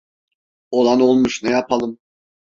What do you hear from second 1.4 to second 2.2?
ne yapalım…